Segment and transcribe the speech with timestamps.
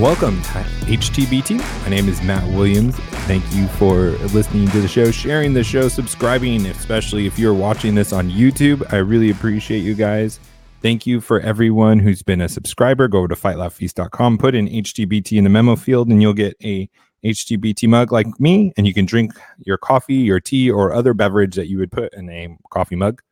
[0.00, 1.58] Welcome to HTBT.
[1.82, 2.96] My name is Matt Williams.
[3.26, 7.94] Thank you for listening to the show, sharing the show, subscribing, especially if you're watching
[7.94, 8.92] this on YouTube.
[8.92, 10.40] I really appreciate you guys.
[10.82, 13.06] Thank you for everyone who's been a subscriber.
[13.06, 16.88] Go over to fightlaughfeast.com, put in HTBT in the memo field, and you'll get a
[17.24, 21.54] HTBT mug like me, and you can drink your coffee, your tea, or other beverage
[21.54, 23.22] that you would put in a coffee mug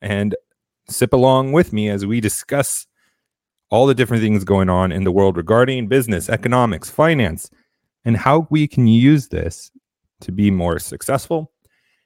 [0.00, 0.36] and
[0.88, 2.86] sip along with me as we discuss
[3.70, 7.50] all the different things going on in the world regarding business, economics, finance,
[8.04, 9.70] and how we can use this
[10.20, 11.52] to be more successful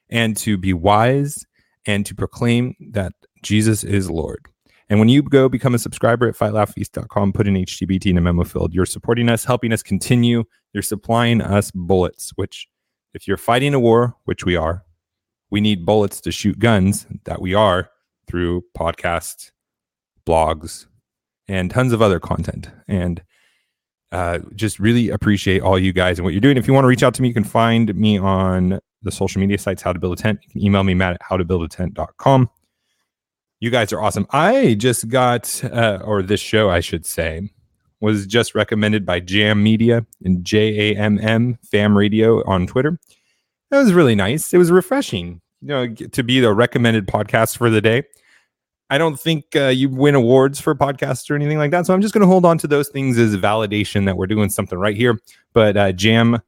[0.09, 1.45] and to be wise
[1.85, 4.45] and to proclaim that Jesus is Lord.
[4.89, 8.43] And when you go become a subscriber at fightlaughfeast.com, put in HTBT in a memo
[8.43, 10.43] field, you're supporting us, helping us continue.
[10.73, 12.67] You're supplying us bullets, which,
[13.13, 14.83] if you're fighting a war, which we are,
[15.51, 17.89] we need bullets to shoot guns that we are
[18.27, 19.51] through podcasts,
[20.27, 20.87] blogs,
[21.49, 22.69] and tons of other content.
[22.87, 23.21] And
[24.11, 26.57] uh, just really appreciate all you guys and what you're doing.
[26.57, 29.41] If you want to reach out to me, you can find me on the social
[29.41, 30.39] media sites, how to build a tent.
[30.43, 32.49] You can email me, matt at howtobuildatent.com.
[33.59, 34.25] You guys are awesome.
[34.31, 37.49] I just got, uh, or this show, I should say,
[37.99, 42.97] was just recommended by Jam Media and J A M M Fam Radio on Twitter.
[43.71, 44.53] That was really nice.
[44.53, 48.03] It was refreshing, you know, to be the recommended podcast for the day.
[48.89, 51.85] I don't think uh, you win awards for podcasts or anything like that.
[51.85, 54.49] So I'm just going to hold on to those things as validation that we're doing
[54.49, 55.19] something right here.
[55.53, 56.41] But uh, Jam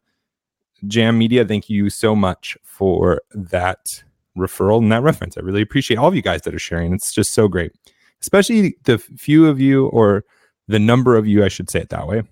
[0.88, 4.03] Jam Media, thank you so much for that
[4.38, 5.38] referral and that reference.
[5.38, 6.94] I really appreciate all of you guys that are sharing.
[6.94, 7.72] It's just so great,
[8.22, 10.23] especially the few of you, or
[10.67, 12.23] the number of you, I should say it that way.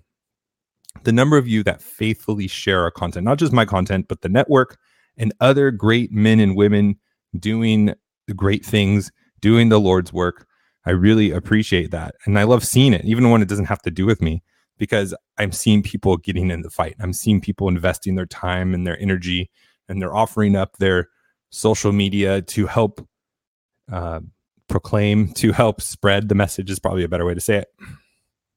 [1.04, 4.28] The number of you that faithfully share our content, not just my content, but the
[4.28, 4.78] network
[5.16, 6.96] and other great men and women
[7.38, 7.94] doing
[8.34, 10.46] great things, doing the Lord's work.
[10.86, 12.14] I really appreciate that.
[12.24, 14.42] And I love seeing it, even when it doesn't have to do with me,
[14.78, 16.96] because I'm seeing people getting in the fight.
[17.00, 19.50] I'm seeing people investing their time and their energy,
[19.88, 21.08] and they're offering up their
[21.50, 23.06] social media to help
[23.92, 24.20] uh,
[24.68, 27.68] proclaim, to help spread the message is probably a better way to say it.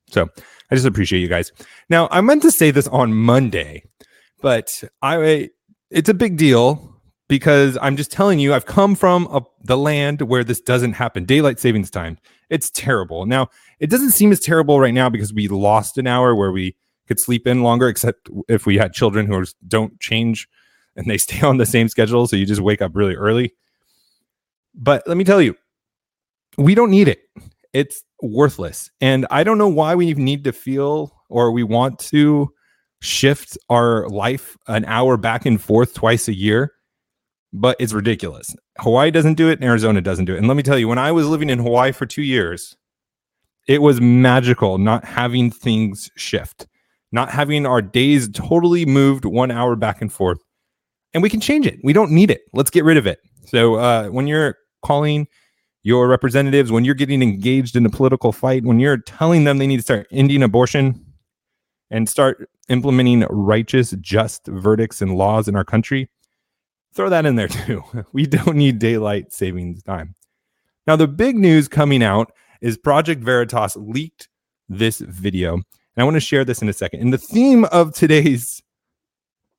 [0.10, 0.30] So
[0.70, 1.52] I just appreciate you guys.
[1.90, 3.84] Now I meant to say this on Monday,
[4.42, 5.50] but I
[5.90, 6.93] it's a big deal
[7.34, 11.26] because I'm just telling you I've come from a, the land where this doesn't happen.
[11.26, 12.20] Daylight savings time.
[12.52, 13.26] It's terrible.
[13.26, 13.48] Now
[13.80, 16.76] it doesn't seem as terrible right now because we lost an hour where we
[17.08, 20.48] could sleep in longer, except if we had children who don't change
[20.96, 22.28] and they stay on the same schedule.
[22.28, 23.56] So you just wake up really early.
[24.76, 25.56] But let me tell you,
[26.56, 27.24] we don't need it.
[27.74, 28.92] It's worthless.
[29.02, 32.54] And I don't know why we need to feel or we want to
[33.02, 36.74] shift our life an hour back and forth twice a year,
[37.54, 38.56] but it's ridiculous.
[38.80, 40.40] Hawaii doesn't do it and Arizona doesn't do it.
[40.40, 42.76] And let me tell you, when I was living in Hawaii for two years,
[43.68, 46.68] it was magical not having things shift,
[47.12, 50.40] not having our days totally moved one hour back and forth
[51.14, 51.80] and we can change it.
[51.84, 52.42] We don't need it.
[52.54, 53.20] Let's get rid of it.
[53.46, 55.28] So uh, when you're calling
[55.84, 59.68] your representatives, when you're getting engaged in a political fight, when you're telling them they
[59.68, 61.06] need to start ending abortion
[61.92, 66.10] and start implementing righteous, just verdicts and laws in our country,
[66.94, 67.84] throw that in there too.
[68.14, 70.16] We don't need daylight savings time.
[70.86, 72.32] Now, the big news coming out
[72.62, 74.28] is Project Veritas leaked
[74.68, 75.54] this video.
[75.54, 75.64] And
[75.98, 77.02] I want to share this in a second.
[77.02, 78.62] And the theme of today's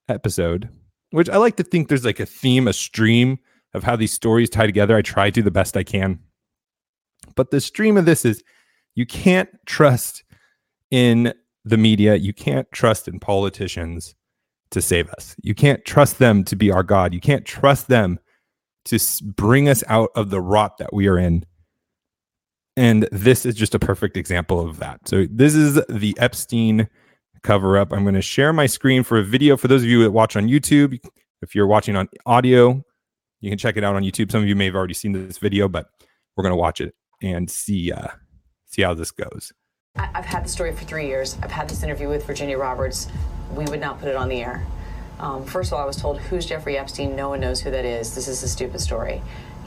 [0.09, 0.69] episode
[1.15, 3.39] which I like to think there's like a theme, a stream
[3.73, 4.97] of how these stories tie together.
[4.97, 6.19] I try to the best I can.
[7.37, 8.43] But the stream of this is
[8.97, 10.25] you can't trust
[10.91, 11.33] in
[11.65, 14.17] the media, you can't trust in politicians
[14.75, 15.35] to save us.
[15.43, 17.15] You can't trust them to be our God.
[17.15, 18.19] You can't trust them
[18.87, 21.45] to bring us out of the rot that we are in.
[22.77, 25.09] And this is just a perfect example of that.
[25.09, 26.89] So, this is the Epstein
[27.43, 27.93] cover up.
[27.93, 30.35] I'm going to share my screen for a video for those of you that watch
[30.35, 30.99] on YouTube.
[31.41, 32.83] If you're watching on audio,
[33.41, 34.33] you can check it out on YouTube.
[34.33, 35.87] Some of you may have already seen this video, but
[36.37, 38.09] we're going to watch it and see uh,
[38.67, 39.53] see how this goes.
[39.97, 41.37] I've had the story for three years.
[41.43, 43.07] I've had this interview with Virginia Roberts.
[43.53, 44.65] We would not put it on the air.
[45.21, 47.15] Um, first of all, I was told, "Who's Jeffrey Epstein?
[47.15, 48.15] No one knows who that is.
[48.15, 49.23] This is a stupid story."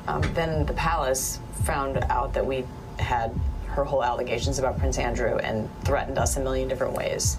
[0.07, 2.65] Um, then the palace found out that we
[2.99, 3.31] had
[3.67, 7.37] her whole allegations about Prince Andrew and threatened us a million different ways.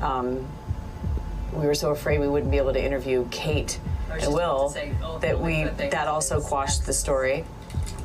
[0.00, 0.46] Um,
[1.52, 3.80] we were so afraid we wouldn't be able to interview Kate
[4.20, 7.44] and Will say, oh, that we that also quashed the story.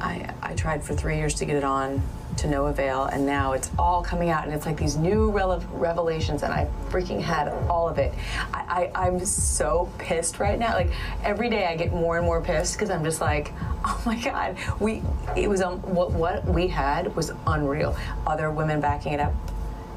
[0.00, 2.02] I I tried for three years to get it on
[2.38, 3.04] to no avail.
[3.04, 7.20] And now it's all coming out, and it's like these new revelations, and I freaking
[7.20, 8.12] had all of it.
[8.52, 10.74] I, I, I'm so pissed right now.
[10.74, 10.90] Like
[11.22, 13.52] every day I get more and more pissed because I'm just like,
[13.84, 15.02] oh my God, we,
[15.36, 17.96] it was, um, what, what we had was unreal.
[18.26, 19.34] Other women backing it up.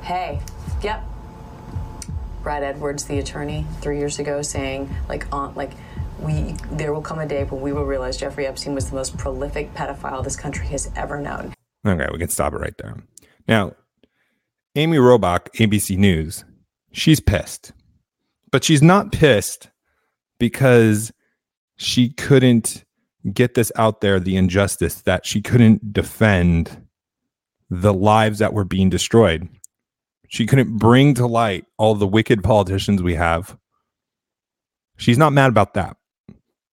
[0.02, 0.40] Hey,
[0.82, 1.04] yep,
[2.42, 5.72] Brad Edwards, the attorney, three years ago, saying like on like
[6.22, 9.18] we there will come a day when we will realize Jeffrey Epstein was the most
[9.18, 11.54] prolific pedophile this country has ever known.
[11.86, 12.98] Okay, we can stop it right there.
[13.48, 13.74] Now,
[14.76, 16.46] Amy Robach, ABC News,
[16.92, 17.74] she's pissed.
[18.52, 19.70] But she's not pissed
[20.40, 21.12] because
[21.76, 22.84] she couldn't
[23.34, 26.86] get this out there, the injustice that she couldn't defend
[27.70, 29.48] the lives that were being destroyed.
[30.28, 33.58] She couldn't bring to light all the wicked politicians we have.
[34.98, 35.98] She's not mad about that.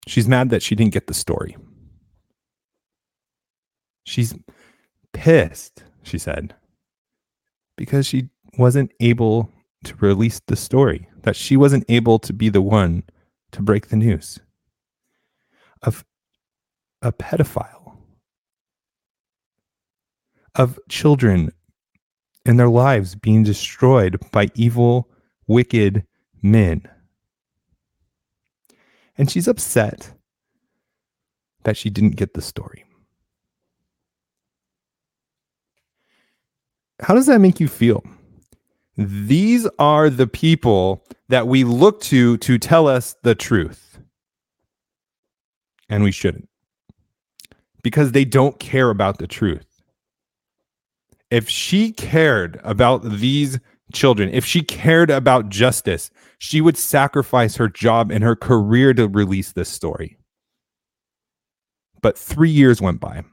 [0.06, 1.56] She's mad that she didn't get the story.
[4.05, 4.35] She's
[5.12, 6.55] pissed, she said,
[7.76, 9.50] because she wasn't able
[9.85, 13.03] to release the story, that she wasn't able to be the one
[13.53, 14.38] to break the news
[15.82, 16.05] of
[17.03, 17.97] a pedophile,
[20.55, 21.50] of children
[22.44, 25.11] and their lives being destroyed by evil,
[25.49, 26.06] wicked
[26.43, 26.88] men.
[29.19, 30.13] And she's upset
[31.65, 32.85] that she didn't get the story.
[37.01, 38.05] How does that make you feel?
[38.97, 43.99] These are the people that we look to to tell us the truth.
[45.89, 46.49] And we shouldn't
[47.83, 49.77] because they don't care about the truth
[51.31, 53.59] if she cared about these
[53.93, 59.09] children, if she cared about justice, she would sacrifice her job and her career to
[59.09, 60.19] release this story.
[62.03, 63.25] But three years went by.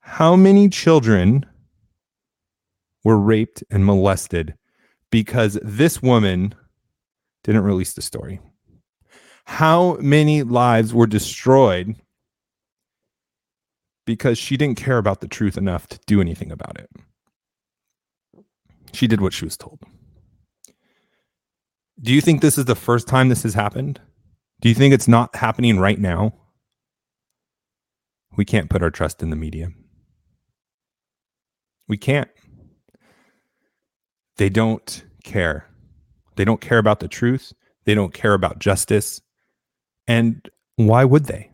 [0.00, 1.46] How many children
[3.04, 4.54] were raped and molested
[5.10, 6.54] because this woman
[7.44, 8.40] didn't release the story?
[9.44, 11.96] How many lives were destroyed
[14.10, 16.90] because she didn't care about the truth enough to do anything about it.
[18.92, 19.80] She did what she was told.
[22.00, 24.00] Do you think this is the first time this has happened?
[24.60, 26.34] Do you think it's not happening right now?
[28.36, 29.70] We can't put our trust in the media.
[31.88, 32.30] We can't.
[34.36, 35.66] They don't care.
[36.36, 37.52] They don't care about the truth.
[37.84, 39.20] They don't care about justice.
[40.06, 41.50] And why would they?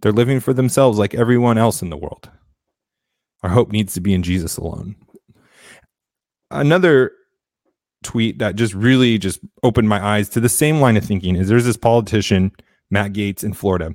[0.00, 2.30] They're living for themselves like everyone else in the world.
[3.42, 4.96] Our hope needs to be in Jesus alone.
[6.52, 7.12] Another
[8.02, 11.48] tweet that just really just opened my eyes to the same line of thinking is
[11.48, 12.52] there's this politician,
[12.90, 13.94] Matt Gaetz in Florida.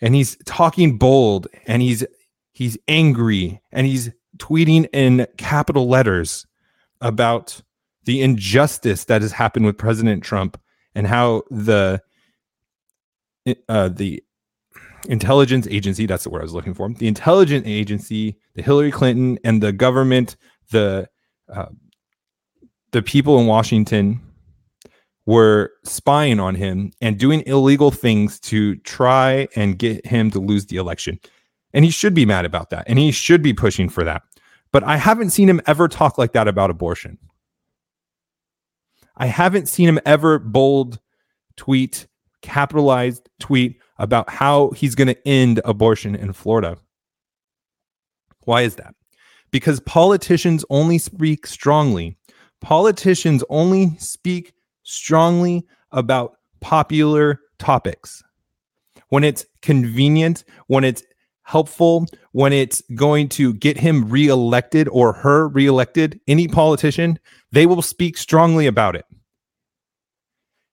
[0.00, 2.04] And he's talking bold and he's
[2.52, 6.46] he's angry and he's tweeting in capital letters
[7.00, 7.62] about
[8.04, 10.58] the injustice that has happened with President Trump
[10.94, 12.00] and how the
[13.68, 14.22] uh, the
[15.08, 19.38] intelligence agency that's the word i was looking for the intelligence agency the hillary clinton
[19.44, 20.36] and the government
[20.72, 21.08] the
[21.52, 21.66] uh,
[22.92, 24.20] the people in washington
[25.26, 30.66] were spying on him and doing illegal things to try and get him to lose
[30.66, 31.18] the election
[31.72, 34.22] and he should be mad about that and he should be pushing for that
[34.72, 37.18] but i haven't seen him ever talk like that about abortion
[39.16, 40.98] i haven't seen him ever bold
[41.56, 42.06] tweet
[42.42, 46.76] capitalized tweet about how he's going to end abortion in Florida.
[48.44, 48.94] Why is that?
[49.50, 52.16] Because politicians only speak strongly.
[52.60, 54.52] Politicians only speak
[54.82, 58.22] strongly about popular topics.
[59.08, 61.02] When it's convenient, when it's
[61.42, 67.18] helpful, when it's going to get him reelected or her reelected, any politician,
[67.50, 69.04] they will speak strongly about it.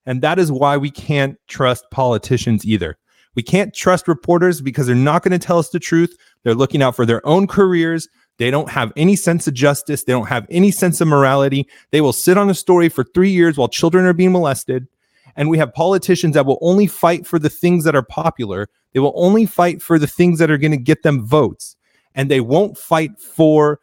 [0.06, 2.98] And that is why we can't trust politicians either.
[3.36, 6.16] We can't trust reporters because they're not going to tell us the truth.
[6.44, 8.08] They're looking out for their own careers.
[8.38, 10.04] They don't have any sense of justice.
[10.04, 11.68] They don't have any sense of morality.
[11.92, 14.88] They will sit on a story for three years while children are being molested.
[15.36, 18.70] And we have politicians that will only fight for the things that are popular.
[18.94, 21.76] They will only fight for the things that are going to get them votes.
[22.16, 23.80] And they won't fight for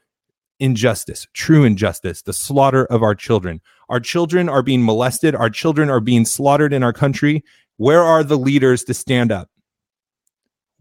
[0.59, 3.61] injustice, true injustice, the slaughter of our children.
[3.89, 5.35] Our children are being molested.
[5.35, 7.45] Our children are being slaughtered in our country.
[7.77, 9.51] Where are the leaders to stand up?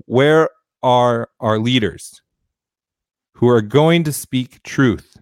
[0.06, 0.50] Where
[0.82, 2.23] are our leaders
[3.33, 5.17] who are going to speak truth?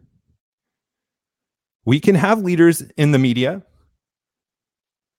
[1.85, 3.63] We can have leaders in the media.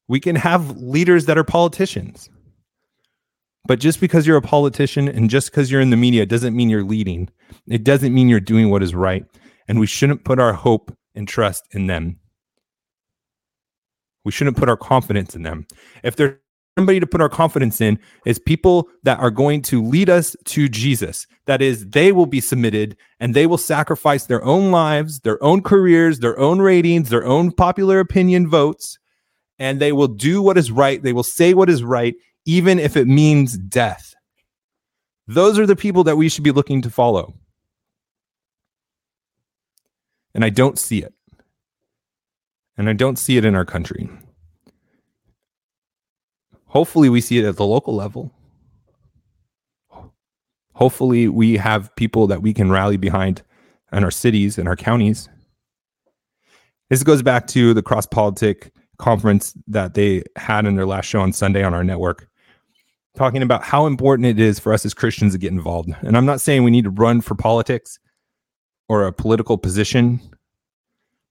[0.08, 2.28] We can have leaders that are politicians.
[3.66, 6.68] But just because you're a politician and just because you're in the media doesn't mean
[6.68, 7.28] you're leading.
[7.68, 9.25] It doesn't mean you're doing what is right.
[9.68, 12.18] And we shouldn't put our hope and trust in them.
[14.25, 15.66] We shouldn't put our confidence in them.
[16.02, 16.37] If there's
[16.76, 20.69] somebody to put our confidence in, is people that are going to lead us to
[20.69, 21.26] Jesus.
[21.47, 25.62] That is, they will be submitted and they will sacrifice their own lives, their own
[25.62, 28.99] careers, their own ratings, their own popular opinion votes,
[29.59, 31.02] and they will do what is right.
[31.02, 32.14] They will say what is right,
[32.47, 34.14] even if it means death.
[35.26, 37.35] Those are the people that we should be looking to follow.
[40.35, 41.12] And I don't see it.
[42.76, 44.09] And I don't see it in our country.
[46.73, 48.33] Hopefully, we see it at the local level.
[50.73, 53.43] Hopefully, we have people that we can rally behind
[53.93, 55.29] in our cities and our counties.
[56.88, 61.21] This goes back to the cross politic conference that they had in their last show
[61.21, 62.26] on Sunday on our network,
[63.17, 65.91] talking about how important it is for us as Christians to get involved.
[66.00, 67.99] And I'm not saying we need to run for politics
[68.88, 70.21] or a political position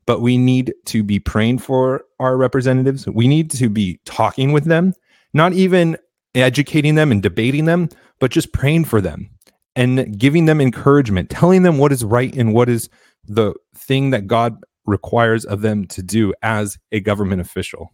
[0.05, 3.07] but we need to be praying for our representatives.
[3.07, 4.93] We need to be talking with them,
[5.33, 5.97] not even
[6.35, 9.29] educating them and debating them, but just praying for them
[9.75, 12.89] and giving them encouragement, telling them what is right and what is
[13.25, 17.89] the thing that God requires of them to do as a government official.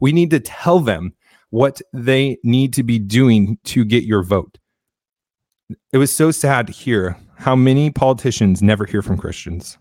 [0.00, 1.14] We need to tell them
[1.50, 4.58] what they need to be doing to get your vote.
[5.92, 9.78] It was so sad to hear how many politicians never hear from Christians.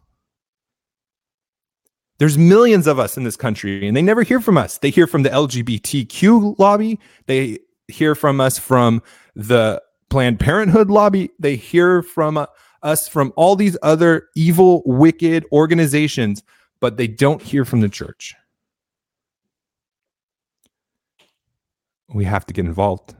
[2.23, 4.77] There's millions of us in this country, and they never hear from us.
[4.77, 6.97] They hear from the LGBTQ lobby.
[7.25, 9.03] They hear from us from
[9.35, 11.31] the Planned Parenthood lobby.
[11.37, 12.47] They hear from
[12.81, 16.43] us from all these other evil, wicked organizations,
[16.79, 18.33] but they don't hear from the church.
[22.13, 23.17] We have to get involved.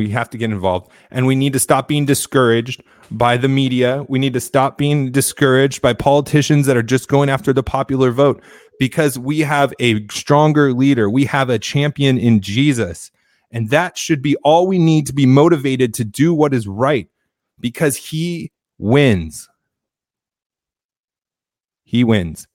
[0.00, 4.06] We have to get involved and we need to stop being discouraged by the media.
[4.08, 8.10] We need to stop being discouraged by politicians that are just going after the popular
[8.10, 8.42] vote
[8.78, 11.10] because we have a stronger leader.
[11.10, 13.10] We have a champion in Jesus.
[13.50, 17.08] And that should be all we need to be motivated to do what is right
[17.58, 19.50] because he wins.
[21.84, 22.46] He wins.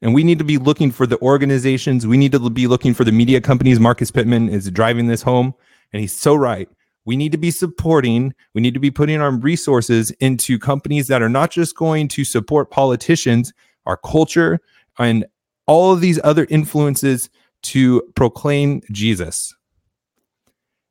[0.00, 2.06] And we need to be looking for the organizations.
[2.06, 3.80] We need to be looking for the media companies.
[3.80, 5.54] Marcus Pittman is driving this home.
[5.94, 6.68] And he's so right.
[7.04, 11.22] We need to be supporting, we need to be putting our resources into companies that
[11.22, 13.52] are not just going to support politicians,
[13.86, 14.58] our culture,
[14.98, 15.24] and
[15.66, 17.30] all of these other influences
[17.62, 19.54] to proclaim Jesus.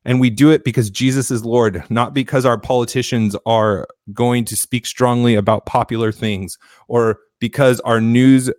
[0.06, 4.56] And we do it because Jesus is Lord, not because our politicians are going to
[4.56, 6.56] speak strongly about popular things
[6.88, 8.50] or because our news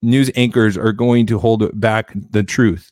[0.00, 2.90] news anchors are going to hold back the truth.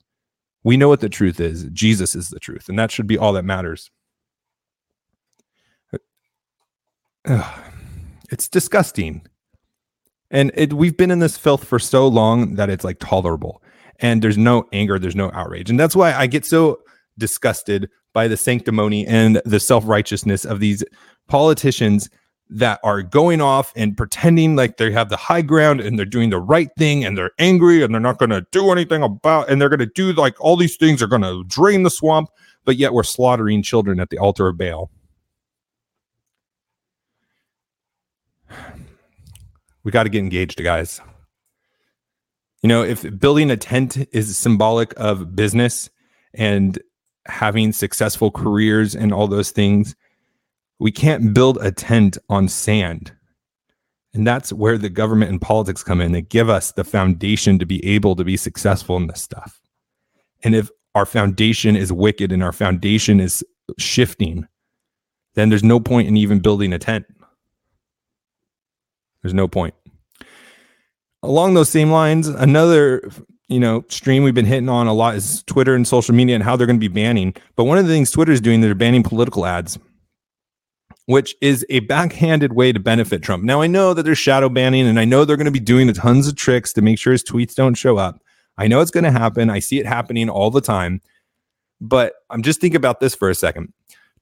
[0.64, 1.64] We know what the truth is.
[1.72, 3.90] Jesus is the truth, and that should be all that matters.
[8.30, 9.22] It's disgusting.
[10.30, 13.62] And it, we've been in this filth for so long that it's like tolerable.
[14.00, 15.70] And there's no anger, there's no outrage.
[15.70, 16.80] And that's why I get so
[17.18, 20.82] disgusted by the sanctimony and the self righteousness of these
[21.28, 22.08] politicians
[22.50, 26.30] that are going off and pretending like they have the high ground and they're doing
[26.30, 29.60] the right thing and they're angry and they're not going to do anything about and
[29.60, 32.28] they're going to do like all these things are going to drain the swamp
[32.64, 34.90] but yet we're slaughtering children at the altar of Baal.
[39.82, 41.00] We got to get engaged, guys.
[42.62, 45.90] You know, if building a tent is symbolic of business
[46.32, 46.78] and
[47.26, 49.94] having successful careers and all those things,
[50.84, 53.10] we can't build a tent on sand.
[54.12, 56.12] And that's where the government and politics come in.
[56.12, 59.62] They give us the foundation to be able to be successful in this stuff.
[60.42, 63.42] And if our foundation is wicked and our foundation is
[63.78, 64.46] shifting,
[65.32, 67.06] then there's no point in even building a tent.
[69.22, 69.72] There's no point.
[71.22, 73.10] Along those same lines, another
[73.48, 76.44] you know stream we've been hitting on a lot is Twitter and social media and
[76.44, 77.34] how they're going to be banning.
[77.56, 79.78] But one of the things Twitter is doing, they're banning political ads
[81.06, 83.44] which is a backhanded way to benefit Trump.
[83.44, 85.92] Now, I know that there's shadow banning, and I know they're going to be doing
[85.92, 88.22] tons of tricks to make sure his tweets don't show up.
[88.56, 89.50] I know it's going to happen.
[89.50, 91.00] I see it happening all the time.
[91.80, 93.72] But I'm just thinking about this for a second.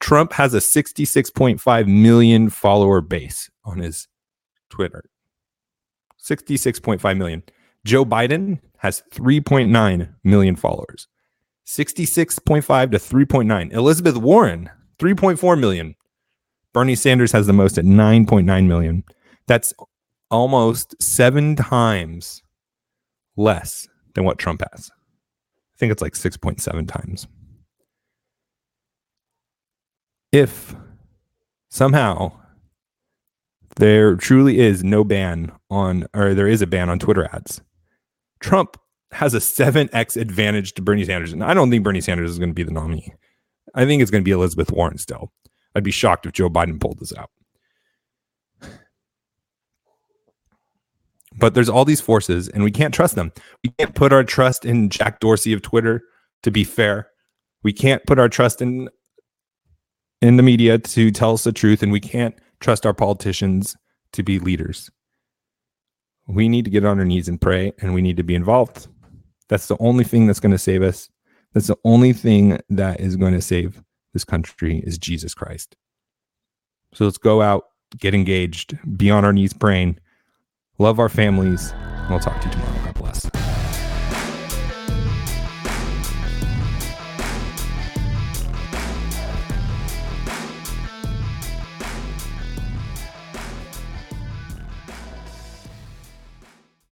[0.00, 4.08] Trump has a 66.5 million follower base on his
[4.68, 5.04] Twitter.
[6.20, 7.42] 66.5 million.
[7.84, 11.06] Joe Biden has 3.9 million followers.
[11.66, 13.72] 66.5 to 3.9.
[13.72, 15.94] Elizabeth Warren, 3.4 million.
[16.72, 19.04] Bernie Sanders has the most at 9.9 million.
[19.46, 19.74] That's
[20.30, 22.42] almost seven times
[23.36, 24.90] less than what Trump has.
[24.90, 27.26] I think it's like 6.7 times.
[30.32, 30.74] if
[31.68, 32.32] somehow
[33.76, 37.60] there truly is no ban on, or there is a ban on Twitter ads,
[38.40, 38.76] Trump
[39.12, 41.32] has a 7x advantage to Bernie Sanders.
[41.32, 43.12] And I don't think Bernie Sanders is going to be the nominee.
[43.74, 45.32] I think it's going to be Elizabeth Warren still.
[45.74, 47.30] I'd be shocked if Joe Biden pulled this out.
[51.38, 53.32] But there's all these forces, and we can't trust them.
[53.64, 56.02] We can't put our trust in Jack Dorsey of Twitter
[56.42, 57.08] to be fair.
[57.62, 58.88] We can't put our trust in
[60.20, 63.76] in the media to tell us the truth, and we can't trust our politicians
[64.12, 64.90] to be leaders.
[66.28, 68.86] We need to get on our knees and pray, and we need to be involved.
[69.48, 71.08] That's the only thing that's going to save us.
[71.54, 75.76] That's the only thing that is going to save this country is Jesus Christ.
[76.94, 77.64] So let's go out,
[77.98, 79.98] get engaged, be on our knees praying,
[80.78, 82.91] love our families, and we'll talk to you tomorrow.